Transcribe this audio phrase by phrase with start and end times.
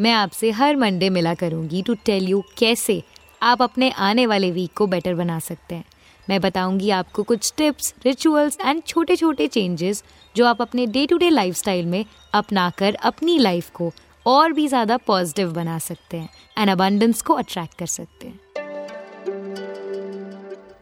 [0.00, 3.02] मैं आपसे हर मंडे मिला करूँगी टू टेल यू कैसे
[3.42, 5.84] आप अपने आने वाले वीक को बेटर बना सकते हैं
[6.28, 10.02] मैं बताऊँगी आपको कुछ टिप्स रिचुअल्स एंड छोटे छोटे चेंजेस
[10.36, 12.04] जो आप अपने डे टू डे लाइफ में
[12.34, 13.92] अपना कर अपनी लाइफ को
[14.26, 16.28] और भी ज़्यादा पॉजिटिव बना सकते हैं
[16.58, 18.38] एंड अबंडेंस को अट्रैक्ट कर सकते हैं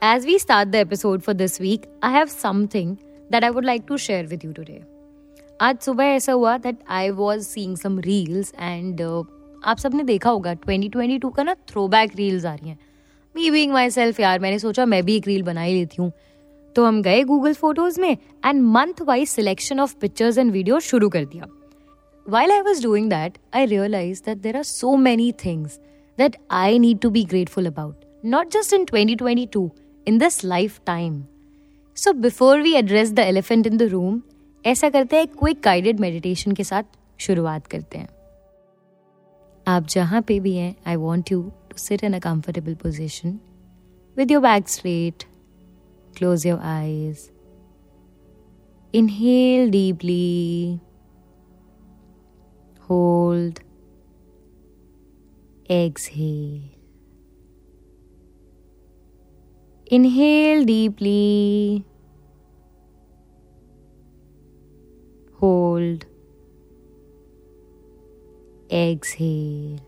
[0.02, 2.92] As we start the episode for this week, I have something
[3.30, 4.97] that I would like to share with you today.
[5.60, 9.00] आज सुबह ऐसा हुआ that I was seeing some reels and
[9.64, 12.78] आप सबने देखा होगा 2022 का ना थ्रो बैक रील्स आ रही हैं।
[13.34, 16.12] मी बींग माई सेल्फ यार, मैंने सोचा मैं भी एक रील बनाई लेती हूँ।
[16.76, 18.10] तो हम गए गूगल फ़ोटोज़ में
[18.44, 21.48] and month wise selection of pictures and video शुरू कर दिया।
[22.26, 25.78] While I was doing that I realise that there are so many things
[26.18, 29.70] that I need to be grateful about not just in twenty twenty two
[30.06, 31.22] in this life time
[31.96, 34.20] so before we address the elephant in the room
[34.70, 38.08] ऐसा करते हैं quick guided meditation के साथ शुरुआत करते हैं
[39.66, 43.38] आप जहाँ पे भी हैं I want you to sit in a comfortable position
[44.16, 45.24] with your back straight
[46.18, 47.30] close your eyes
[48.94, 50.78] inhale deeply
[52.90, 53.58] hold
[55.68, 56.62] exhale.
[59.90, 61.84] Inhale deeply,
[65.42, 66.06] hold,
[68.70, 69.80] exhale.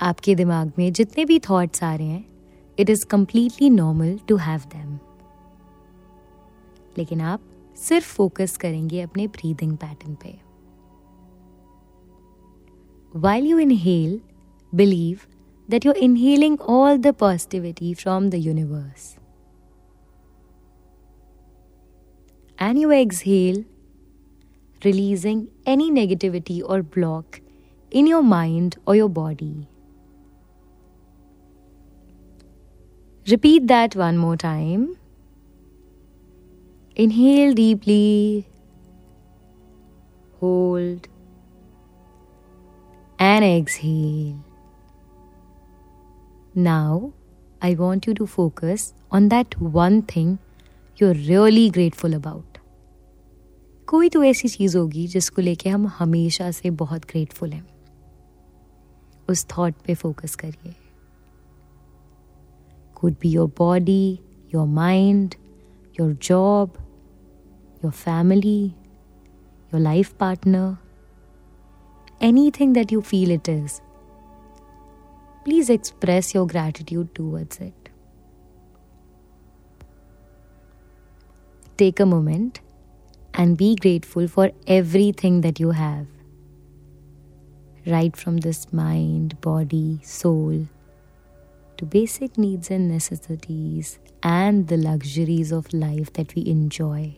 [0.00, 2.24] आपके दिमाग में जितने भी थॉट्स आ रहे हैं
[2.78, 4.98] it is completely normal to have them
[6.98, 7.40] लेकिन आप
[7.76, 10.38] सिर्फ़ फोकस करेंगे अपने ब्रीदिंग पैटर्न पे
[13.14, 14.14] While you inhale,
[14.72, 15.28] believe
[15.68, 19.04] that you're inhaling all the positivity from the universe.
[22.64, 23.62] And you exhale,
[24.82, 27.40] releasing any negativity or block
[27.90, 29.68] in your mind or your body.
[33.30, 34.96] Repeat that one more time.
[36.96, 38.48] Inhale deeply,
[40.40, 41.06] hold,
[43.18, 44.42] and exhale.
[46.54, 47.12] Now,
[47.60, 50.38] I want you to focus on that one thing
[50.96, 52.53] you're really grateful about.
[53.94, 57.66] कोई तो ऐसी चीज़ होगी जिसको लेके हम हमेशा से बहुत ग्रेटफुल हैं।
[59.28, 60.74] उस थॉट पे फोकस करिए।
[62.94, 64.18] Could be your body
[64.54, 65.34] your mind
[66.00, 66.72] your job
[67.84, 70.76] your family your life partner
[72.22, 73.80] any thing that you feel it is
[75.44, 77.88] please express your gratitude towards it
[81.78, 82.58] take a moment
[83.34, 86.06] and be grateful for everything that you have.
[87.86, 90.68] Right from this mind, body, soul,
[91.76, 97.16] to basic needs and necessities and the luxuries of life that we enjoy.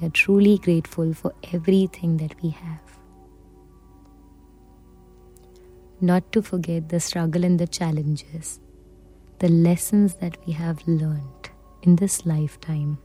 [0.00, 2.80] We are truly grateful for everything that we have.
[6.00, 8.60] Not to forget the struggle and the challenges,
[9.40, 11.50] the lessons that we have learned
[11.82, 12.98] in this lifetime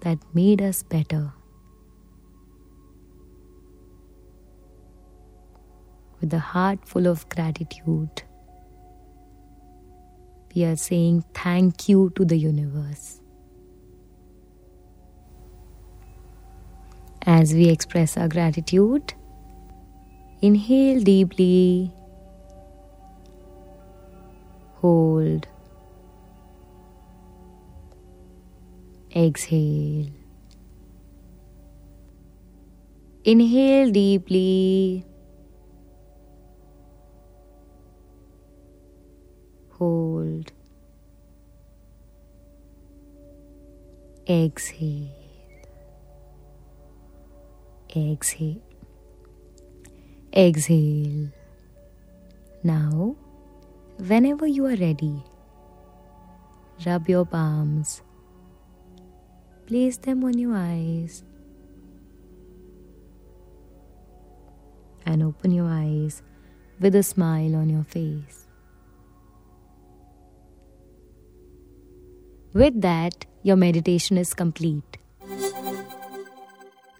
[0.00, 1.32] that made us better.
[6.20, 8.22] With a heart full of gratitude,
[10.54, 13.20] we are saying thank you to the universe.
[17.22, 19.12] As we express our gratitude,
[20.40, 21.92] inhale deeply,
[24.76, 25.48] hold,
[29.16, 30.12] exhale.
[33.24, 35.04] Inhale deeply,
[39.70, 40.52] hold,
[44.28, 45.26] exhale
[47.96, 48.60] exhale.
[50.32, 51.30] Exhale.
[52.62, 53.16] Now,
[53.98, 55.22] whenever you are ready,
[56.84, 58.02] rub your palms,
[59.68, 61.24] Place them on your eyes.
[65.04, 66.22] And open your eyes
[66.80, 68.42] with a smile on your face.
[72.54, 74.96] With that your meditation is complete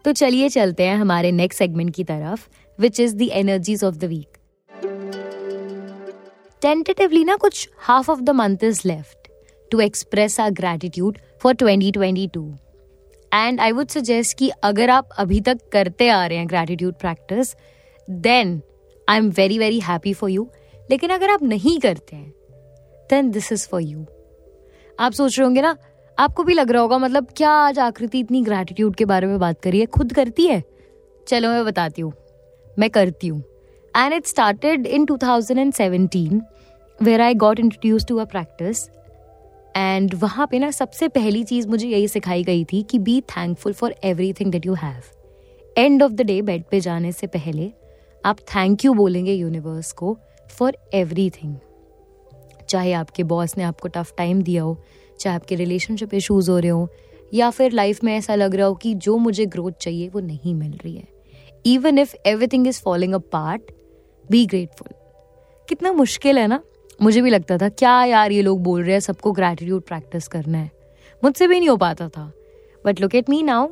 [0.05, 2.49] तो चलिए चलते हैं हमारे next segment की तरफ़
[2.79, 4.37] which is the energies of the week
[6.63, 9.26] tentatively ना कुछ half of the month is left
[9.71, 12.53] to express our gratitude for 2022
[13.35, 17.57] and I would suggest कि अगर आप अभी तक करते आ रहे हैं gratitude practice
[18.11, 18.63] then
[19.09, 20.51] I am very very happy for you
[20.91, 22.35] लेकिन अगर आप नहीं करते हैं
[23.11, 24.07] then this is for you
[25.01, 25.77] आप सोच रहे होंगे ना,
[26.19, 29.61] आपको भी लग रहा होगा मतलब क्या आज आकृति इतनी ग्रैटिट्यूड के बारे में बात
[29.61, 29.87] करी है?
[29.87, 30.65] खुद करती है?
[31.29, 32.13] चलो मैं बताती हूँ।
[32.79, 33.43] मैं करती हूँ।
[33.97, 36.41] And it started in 2017
[37.03, 38.89] where I got introduce to a practice
[39.77, 43.73] and वहाँ पे ना सबसे पहली चीज़ मुझे यही सिखाई गई थी कि be thankful
[43.73, 45.03] for every thing that you have
[45.79, 47.71] end of the day bed पे जाने से पहले
[48.25, 50.17] आप थैंक यू बोलेंगे यूनिवर्स को
[50.59, 51.57] फॉर एवरी थिंग
[52.69, 54.77] चाहे आपके बॉस ने आपको टफ टाइम दिया हो,
[55.21, 56.89] चाहे आपके रिलेशनशिप इशूज़ हो रहे हो,
[57.35, 60.55] या फिर लाइफ में ऐसा लग रहा हो कि जो मुझे ग्रोथ चाहिए वो नहीं
[60.55, 61.07] मिल रही है.
[61.67, 63.71] Even if everything is following a part
[64.31, 64.95] be grateful
[65.69, 66.61] कितना मुश्किल है ना?
[66.99, 70.59] मुझे भी लगता था, क्या यार ये लोग बोल रहे हैं, सबको ग्रेटिट्यूड प्रैक्टिस करना
[70.59, 70.71] है।
[71.23, 72.31] मुझसे भी नहीं हो पाता था।
[72.85, 73.69] But look at me now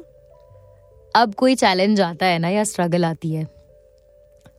[1.15, 3.47] अब कोई चैलेंज आता है ना या स्ट्रगल आती है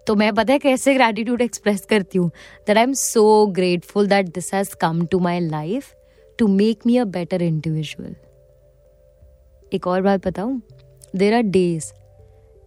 [0.07, 2.29] तो मैं पता है कैसे ग्रेटिट्यूड एक्सप्रेस करती हूँ?
[2.67, 5.93] That I am so grateful that this has come to my life
[6.39, 8.15] to make me a better individual
[9.71, 10.61] एक और बात बताऊँ?
[11.15, 11.91] There are days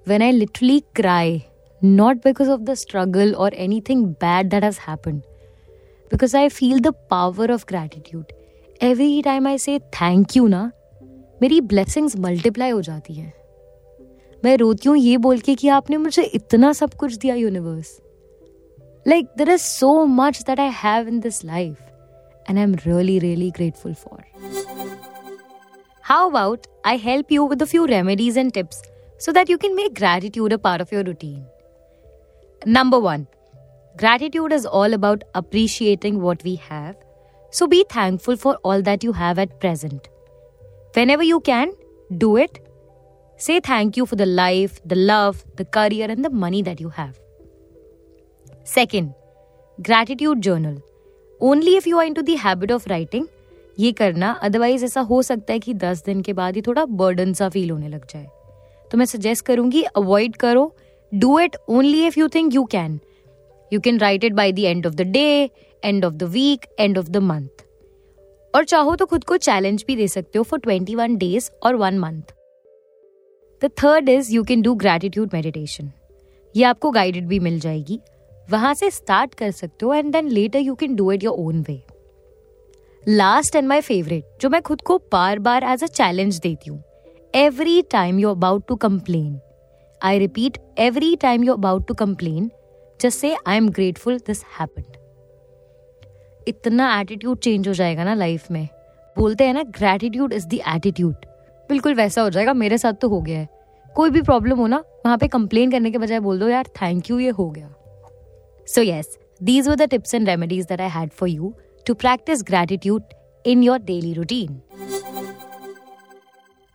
[0.06, 1.42] when I literally cry
[1.82, 5.20] not because of the struggle और any thing bad that has happen
[6.10, 8.32] because I feel the power of gratitude
[8.82, 10.70] every time I say thank you ना
[11.42, 13.32] मेरी blessings multiply हो जाती हैं
[14.44, 17.98] मैं रोती हूँ ये बोल के कि आपने मुझे इतना सब कुछ दिया universe
[19.06, 21.88] like there is so much that I have in this life
[22.48, 24.24] and I'm really, really grateful for.
[26.04, 28.82] How about I help you with a few remedies and tips
[29.20, 31.44] so that you can make gratitude a part of your routine?
[32.62, 33.26] Number one,
[33.97, 36.95] gratitude is all about appreciating what we have,
[37.53, 40.07] so be thankful for all that you have at present.
[40.93, 41.73] Whenever you can,
[42.09, 42.59] do it.
[43.39, 46.89] Say thank you for the life, the love, the career, and the money that you
[46.89, 47.19] have.
[48.63, 49.13] Second,
[49.79, 50.81] gratitude journal.
[51.41, 53.25] Only if you are into the habit of writing
[53.79, 57.33] ये करना otherwise ऐसा हो सकता है कि दस दिन के बाद ही थोड़ा बर्डन
[57.33, 58.27] सा फील होने लग जाए
[58.91, 60.73] तो मैं सजेस्ट करूंगी अवॉइड करो
[61.11, 62.99] do it only if you think you can
[63.72, 65.50] you can write it by the end of the day
[65.82, 67.64] end of the week end of the month
[68.54, 71.76] और चाहो तो खुद को चैलेंज भी दे सकते हो फॉर ट्वेंटी वन डेज़ और
[71.76, 72.32] one month
[73.62, 75.90] the third is you can do gratitude meditation
[76.54, 77.98] ये आपको गाइडेड भी मिल जाएगी.
[78.50, 81.64] वहाँ से स्टार्ट कर सकते हो and then later you can do it your own
[81.68, 81.80] way
[83.04, 86.82] last and my favourite जो मैं खुद को बार बार एज अ चैलेंज देती हूँ.
[87.34, 89.38] Every time you about to complain
[90.00, 92.50] I repeat every time you about to complain
[93.00, 94.96] just say I am grateful this happened
[96.48, 98.68] इतना attitude change हो जाएगा ना लाइफ में।
[99.16, 101.26] बोलते हैं ना ग्रेटिट्यूड इज़ द एटीट्यूड
[101.70, 103.48] बिल्कुल वैसा हो जाएगा, मेरे साथ तो हो गया है।
[103.96, 107.10] कोई भी प्रॉब्लम हो ना, वहाँ पे कंप्लेन करने के बजाय बोल दो, यार थैंक
[107.10, 107.74] यू ये हो गया.
[108.68, 111.52] So yes these were the tips and remedies that I had for you
[111.86, 113.02] to practise gratitude
[113.44, 114.60] in your daily routine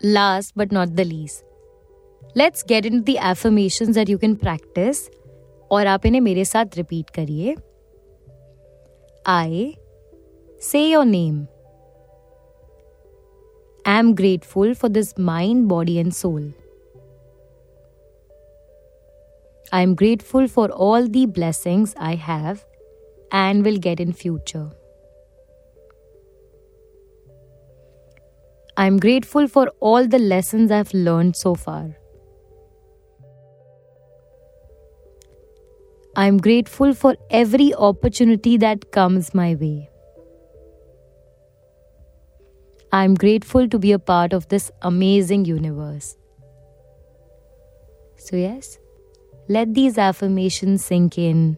[0.02, 1.42] last but not the least
[2.38, 5.08] let's get in that you can practise
[5.74, 7.56] और आप इन्हें मेरे साथ repeat करिए।
[9.28, 9.76] I
[10.62, 11.48] say your name
[13.88, 16.54] I am grateful for this mind body and soul
[19.74, 22.58] I am grateful for all the blessings I have
[23.34, 24.70] and will get in future
[28.78, 32.03] I am grateful for all the lesson I have learn so far
[36.17, 39.89] I am grateful for every opportunity that comes my way.
[42.93, 46.17] I am grateful to be a part of this amazing universe.
[48.19, 48.79] So, yes,
[49.51, 51.55] let these affirmation sink in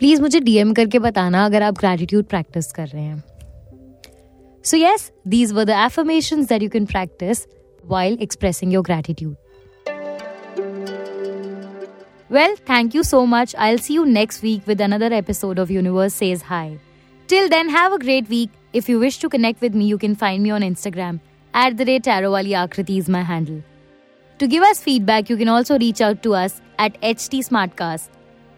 [0.00, 3.22] please मुझे DM करके बताना अगर आप gratitude practice कर रहे हैं
[4.64, 7.46] so yes these were the affirmation that you can practice
[7.84, 9.36] while expressing your gratitude
[12.29, 13.55] well, thank you so much.
[13.57, 16.77] I'll see you next week with another episode of Universe Says Hi.
[17.27, 18.51] Till then, have a great week.
[18.71, 21.19] If you wish to connect with me, you can find me on Instagram.
[21.53, 23.63] At the rate Tarowali Akriti is my handle.
[24.37, 28.09] To give us feedback, you can also reach out to us at HT Smartcast.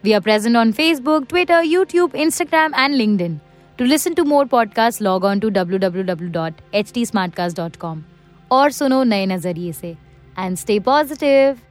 [0.03, 3.39] We are present on Facebook, Twitter, YouTube, Instagram, and LinkedIn.
[3.77, 8.05] To listen to more podcasts, log on to www.htsmartcast.com
[8.51, 9.97] or suno naye nazariye se
[10.35, 11.70] and stay positive.